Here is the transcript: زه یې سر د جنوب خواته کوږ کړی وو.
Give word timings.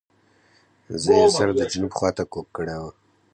زه 1.01 1.11
یې 1.19 1.27
سر 1.35 1.49
د 1.59 1.61
جنوب 1.71 1.91
خواته 1.97 2.23
کوږ 2.31 2.47
کړی 2.55 2.75
وو. 2.81 2.91